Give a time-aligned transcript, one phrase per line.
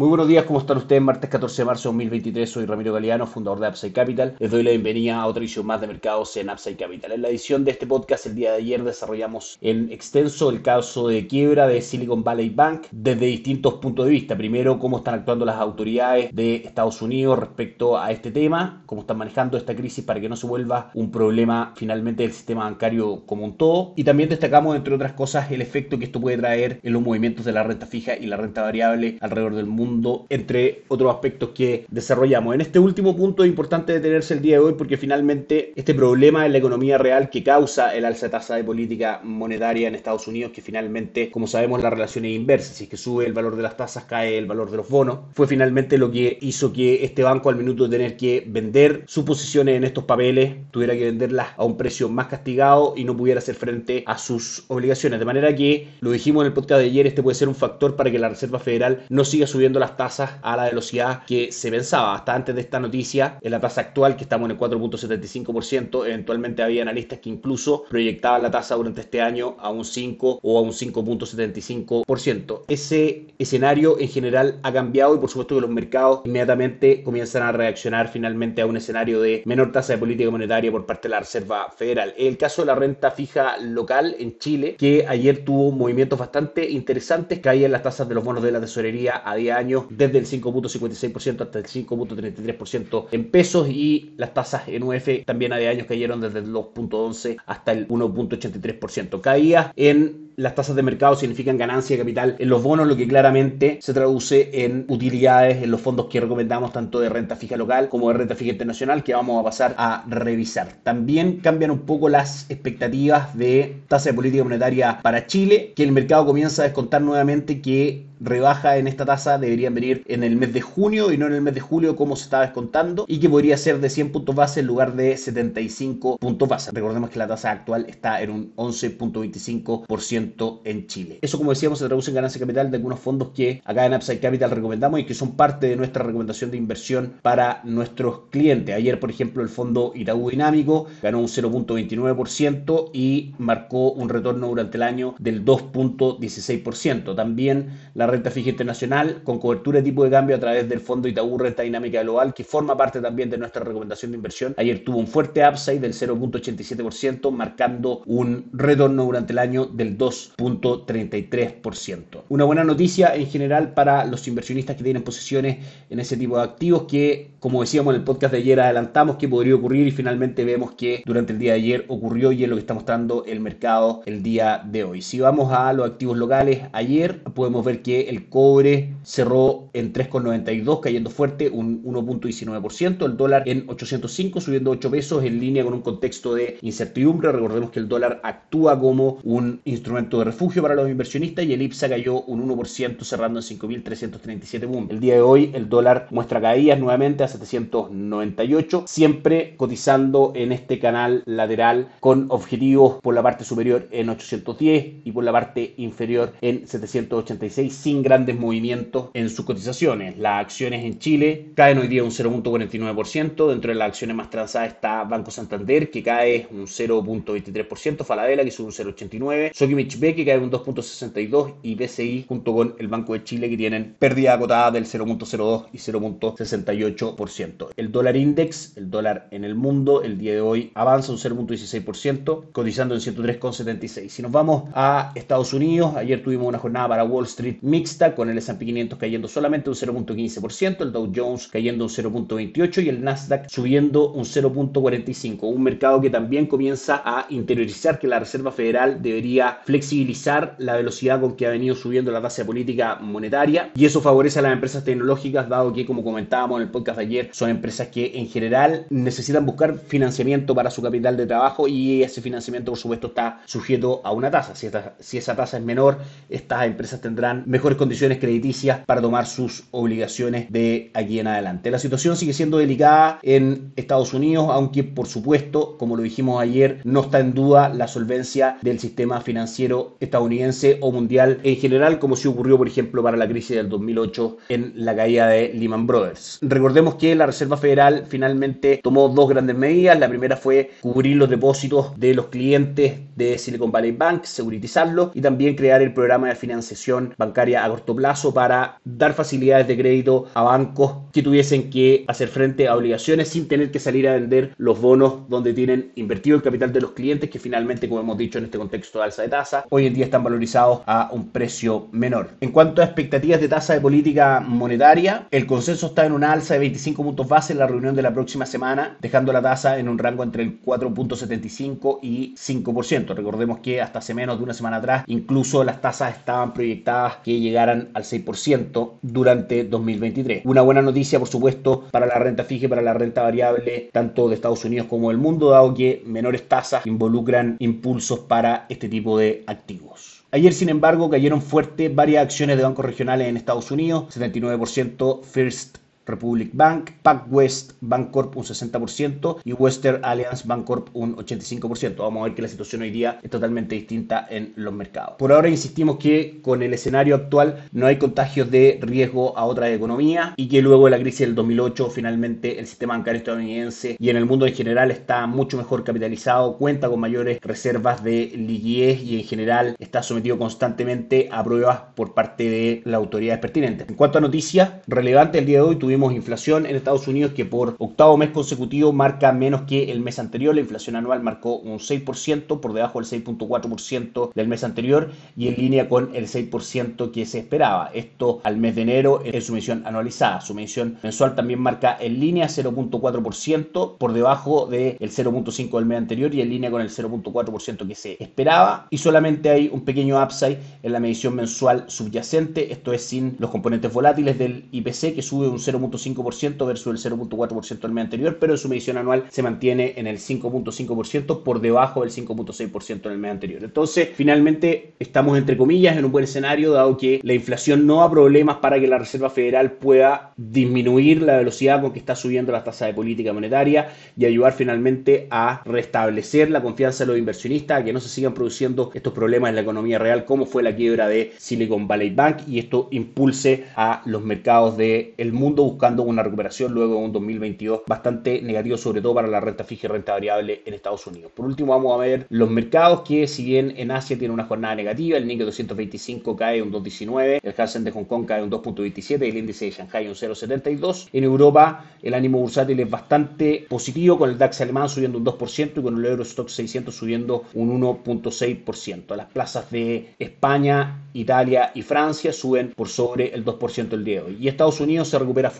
[0.00, 1.02] Muy buenos días, ¿cómo están ustedes?
[1.02, 4.34] Martes 14 de marzo de 2023, soy Ramiro Galeano, fundador de Upside Capital.
[4.38, 7.12] Les doy la bienvenida a otra edición más de mercados en Upside Capital.
[7.12, 11.06] En la edición de este podcast el día de ayer desarrollamos en extenso el caso
[11.06, 14.38] de quiebra de Silicon Valley Bank desde distintos puntos de vista.
[14.38, 19.18] Primero, cómo están actuando las autoridades de Estados Unidos respecto a este tema, cómo están
[19.18, 23.44] manejando esta crisis para que no se vuelva un problema finalmente del sistema bancario como
[23.44, 23.92] un todo.
[23.96, 27.44] Y también destacamos, entre otras cosas, el efecto que esto puede traer en los movimientos
[27.44, 29.89] de la renta fija y la renta variable alrededor del mundo
[30.28, 32.54] entre otros aspectos que desarrollamos.
[32.54, 36.46] En este último punto es importante detenerse el día de hoy porque finalmente este problema
[36.46, 40.26] en la economía real que causa el alza de tasa de política monetaria en Estados
[40.28, 43.56] Unidos, que finalmente, como sabemos, la relación es inversa, si es que sube el valor
[43.56, 47.04] de las tasas, cae el valor de los bonos, fue finalmente lo que hizo que
[47.04, 51.04] este banco al minuto de tener que vender sus posiciones en estos papeles, tuviera que
[51.04, 55.18] venderlas a un precio más castigado y no pudiera hacer frente a sus obligaciones.
[55.18, 57.96] De manera que, lo dijimos en el podcast de ayer, este puede ser un factor
[57.96, 61.70] para que la Reserva Federal no siga subiendo las tasas a la velocidad que se
[61.70, 62.14] pensaba.
[62.14, 66.62] Hasta antes de esta noticia, en la tasa actual, que estamos en el 4.75%, eventualmente
[66.62, 70.62] había analistas que incluso proyectaban la tasa durante este año a un 5 o a
[70.62, 72.64] un 5.75%.
[72.68, 77.52] Ese escenario en general ha cambiado y por supuesto que los mercados inmediatamente comienzan a
[77.52, 81.20] reaccionar finalmente a un escenario de menor tasa de política monetaria por parte de la
[81.20, 82.14] Reserva Federal.
[82.16, 87.40] El caso de la renta fija local en Chile, que ayer tuvo movimientos bastante interesantes,
[87.40, 91.42] caían las tasas de los bonos de la tesorería a 10 años desde el 5.56%
[91.42, 96.20] hasta el 5.33% en pesos y las tasas en UF también a de años cayeron
[96.20, 99.20] desde el 2.11 hasta el 1.83%.
[99.20, 103.06] Caía en las tasas de mercado significan ganancia de capital en los bonos, lo que
[103.06, 107.90] claramente se traduce en utilidades en los fondos que recomendamos tanto de renta fija local
[107.90, 110.78] como de renta fija internacional que vamos a pasar a revisar.
[110.82, 115.92] También cambian un poco las expectativas de tasa de política monetaria para Chile, que el
[115.92, 120.52] mercado comienza a descontar nuevamente que rebaja en esta tasa deberían venir en el mes
[120.52, 123.30] de junio y no en el mes de julio como se estaba descontando y que
[123.30, 126.70] podría ser de 100 puntos base en lugar de 75 puntos base.
[126.70, 130.29] Recordemos que la tasa actual está en un 11.25%
[130.64, 131.18] en Chile.
[131.22, 134.20] Eso, como decíamos, se traduce en ganancia capital de algunos fondos que acá en Upside
[134.20, 138.74] Capital recomendamos y que son parte de nuestra recomendación de inversión para nuestros clientes.
[138.74, 144.76] Ayer, por ejemplo, el fondo Itaú Dinámico ganó un 0.29% y marcó un retorno durante
[144.76, 147.14] el año del 2.16%.
[147.14, 151.08] También la renta fija internacional con cobertura de tipo de cambio a través del fondo
[151.08, 154.54] Itaú Renta Dinámica Global, que forma parte también de nuestra recomendación de inversión.
[154.56, 160.09] Ayer tuvo un fuerte upside del 0.87%, marcando un retorno durante el año del 2
[160.10, 162.22] 2.33%.
[162.28, 166.42] Una buena noticia en general para los inversionistas que tienen posiciones en ese tipo de
[166.42, 170.44] activos que, como decíamos en el podcast de ayer, adelantamos que podría ocurrir y finalmente
[170.44, 173.40] vemos que durante el día de ayer ocurrió y es lo que está mostrando el
[173.40, 175.02] mercado el día de hoy.
[175.02, 180.80] Si vamos a los activos locales, ayer podemos ver que el cobre cerró en 3,92
[180.80, 185.82] cayendo fuerte un 1.19%, el dólar en 805 subiendo 8 pesos en línea con un
[185.82, 187.32] contexto de incertidumbre.
[187.32, 191.62] Recordemos que el dólar actúa como un instrumento de refugio para los inversionistas y el
[191.62, 194.90] IPSA cayó un 1% cerrando en 5.337 puntos.
[194.90, 200.78] El día de hoy el dólar muestra caídas nuevamente a 798, siempre cotizando en este
[200.78, 206.32] canal lateral con objetivos por la parte superior en 810 y por la parte inferior
[206.40, 210.16] en 786 sin grandes movimientos en sus cotizaciones.
[210.18, 214.72] Las acciones en Chile caen hoy día un 0.49%, dentro de las acciones más transadas
[214.72, 219.50] está Banco Santander que cae un 0.23%, Falabella que sube un 0.89%,
[219.90, 223.56] Sokimich B que cae un 2.62 y BCI junto con el Banco de Chile que
[223.56, 227.68] tienen pérdida acotada del 0.02 y 0.68%.
[227.76, 232.52] El dólar index, el dólar en el mundo, el día de hoy avanza un 0.16%,
[232.52, 234.08] cotizando en 103,76.
[234.08, 238.30] Si nos vamos a Estados Unidos, ayer tuvimos una jornada para Wall Street mixta con
[238.30, 243.02] el S&P 500 cayendo solamente un 0.15%, el Dow Jones cayendo un 0.28 y el
[243.02, 245.38] Nasdaq subiendo un 0.45.
[245.42, 250.76] Un mercado que también comienza a interiorizar que la Reserva Federal debería flexibilizar flexibilizar la
[250.76, 254.52] velocidad con que ha venido subiendo la tasa política monetaria y eso favorece a las
[254.52, 258.28] empresas tecnológicas dado que como comentábamos en el podcast de ayer son empresas que en
[258.28, 263.40] general necesitan buscar financiamiento para su capital de trabajo y ese financiamiento por supuesto está
[263.46, 264.54] sujeto a una tasa.
[264.54, 264.68] Si,
[264.98, 265.98] si esa tasa es menor,
[266.28, 271.70] estas empresas tendrán mejores condiciones crediticias para tomar sus obligaciones de aquí en adelante.
[271.70, 276.80] La situación sigue siendo delicada en Estados Unidos, aunque por supuesto, como lo dijimos ayer,
[276.84, 279.69] no está en duda la solvencia del sistema financiero
[280.00, 284.36] estadounidense o mundial en general, como si ocurrió, por ejemplo, para la crisis del 2008
[284.48, 286.38] en la caída de Lehman Brothers.
[286.42, 289.98] Recordemos que la Reserva Federal finalmente tomó dos grandes medidas.
[289.98, 295.20] La primera fue cubrir los depósitos de los clientes de Silicon Valley Bank, securitizarlo y
[295.20, 300.26] también crear el programa de financiación bancaria a corto plazo para dar facilidades de crédito
[300.34, 304.54] a bancos que tuviesen que hacer frente a obligaciones sin tener que salir a vender
[304.58, 308.38] los bonos donde tienen invertido el capital de los clientes que finalmente, como hemos dicho
[308.38, 311.88] en este contexto de alza de tasa, hoy en día están valorizados a un precio
[311.92, 312.30] menor.
[312.40, 316.54] En cuanto a expectativas de tasa de política monetaria, el consenso está en una alza
[316.54, 319.88] de 25 puntos base en la reunión de la próxima semana, dejando la tasa en
[319.88, 323.14] un rango entre el 4.75 y 5%.
[323.14, 327.40] Recordemos que hasta hace menos de una semana atrás, incluso las tasas estaban proyectadas que
[327.40, 330.42] llegaran al 6% durante 2023.
[330.44, 334.28] Una buena noticia, por supuesto, para la renta fija y para la renta variable, tanto
[334.28, 339.18] de Estados Unidos como del mundo, dado que menores tasas involucran impulsos para este tipo
[339.18, 340.24] de activos.
[340.30, 345.78] Ayer, sin embargo, cayeron fuerte varias acciones de bancos regionales en Estados Unidos, 79% First
[346.10, 351.96] Republic Bank, PacWest Bancorp un 60% y Western Alliance Bancorp un 85%.
[351.96, 355.14] Vamos a ver que la situación hoy día es totalmente distinta en los mercados.
[355.18, 359.70] Por ahora insistimos que con el escenario actual no hay contagios de riesgo a otras
[359.70, 364.10] economías y que luego de la crisis del 2008 finalmente el sistema bancario estadounidense y
[364.10, 369.02] en el mundo en general está mucho mejor capitalizado, cuenta con mayores reservas de liquidez
[369.02, 373.88] y en general está sometido constantemente a pruebas por parte de las autoridades pertinentes.
[373.88, 377.44] En cuanto a noticias relevantes, el día de hoy tuvimos inflación en Estados Unidos que
[377.44, 380.54] por octavo mes consecutivo marca menos que el mes anterior.
[380.54, 385.56] La inflación anual marcó un 6%, por debajo del 6.4% del mes anterior y en
[385.56, 387.90] línea con el 6% que se esperaba.
[387.92, 390.40] Esto al mes de enero en su medición anualizada.
[390.40, 396.34] Su medición mensual también marca en línea 0.4%, por debajo del 0.5% del mes anterior
[396.34, 398.86] y en línea con el 0.4% que se esperaba.
[398.90, 403.50] Y solamente hay un pequeño upside en la medición mensual subyacente, esto es sin los
[403.50, 408.38] componentes volátiles del IPC que sube un 0 0.5% versus el 0.4% del mes anterior,
[408.38, 413.18] pero su medición anual se mantiene en el 5.5% por debajo del 5.6% en el
[413.18, 413.64] mes anterior.
[413.64, 418.10] Entonces, finalmente estamos entre comillas en un buen escenario, dado que la inflación no da
[418.10, 422.64] problemas para que la Reserva Federal pueda disminuir la velocidad con que está subiendo la
[422.64, 427.84] tasa de política monetaria y ayudar finalmente a restablecer la confianza de los inversionistas, a
[427.84, 431.08] que no se sigan produciendo estos problemas en la economía real, como fue la quiebra
[431.08, 436.72] de Silicon Valley Bank, y esto impulse a los mercados del mundo buscando una recuperación
[436.72, 440.62] luego de un 2022 bastante negativo, sobre todo para la renta fija y renta variable
[440.64, 441.32] en Estados Unidos.
[441.34, 444.74] Por último, vamos a ver los mercados que, si bien en Asia tiene una jornada
[444.74, 449.26] negativa, el Nikkei 225 cae un 2,19, el Hansen de Hong Kong cae un 2,27
[449.26, 451.08] y el índice de Shanghai un 0,72.
[451.12, 455.72] En Europa, el ánimo bursátil es bastante positivo, con el DAX alemán subiendo un 2%
[455.76, 459.16] y con el Eurostock 600 subiendo un 1,6%.
[459.16, 464.26] Las plazas de España, Italia y Francia suben por sobre el 2% el día de
[464.26, 464.38] hoy.
[464.40, 465.50] Y Estados Unidos se recupera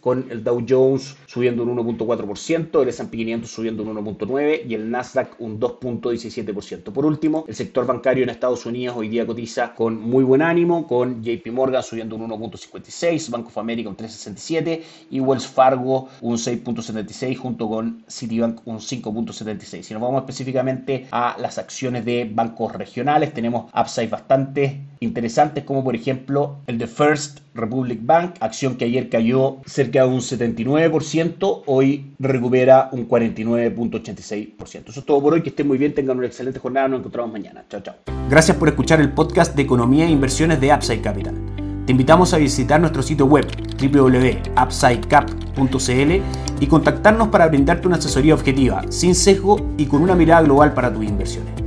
[0.00, 4.90] con el Dow Jones subiendo un 1.4%, el S&P 500 subiendo un 1.9% y el
[4.90, 6.92] Nasdaq un 2.17%.
[6.92, 10.86] Por último, el sector bancario en Estados Unidos hoy día cotiza con muy buen ánimo,
[10.86, 16.36] con JP Morgan subiendo un 1.56%, Bank of America un 3.67% y Wells Fargo un
[16.36, 19.82] 6.76% junto con Citibank un 5.76%.
[19.82, 25.84] Si nos vamos específicamente a las acciones de bancos regionales, tenemos upside bastante interesantes como
[25.84, 31.62] por ejemplo el de First Republic Bank, acción que ayer cayó cerca de un 79%,
[31.66, 34.88] hoy recupera un 49.86%.
[34.88, 37.32] Eso es todo por hoy, que estén muy bien, tengan una excelente jornada, nos encontramos
[37.32, 37.64] mañana.
[37.68, 37.94] Chao, chao.
[38.30, 41.34] Gracias por escuchar el podcast de Economía e Inversiones de Upside Capital.
[41.84, 43.44] Te invitamos a visitar nuestro sitio web
[43.80, 46.22] www.upsidecap.cl
[46.60, 50.92] y contactarnos para brindarte una asesoría objetiva, sin sesgo y con una mirada global para
[50.92, 51.61] tus inversiones.